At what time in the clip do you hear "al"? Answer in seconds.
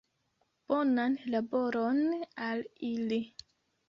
2.47-2.65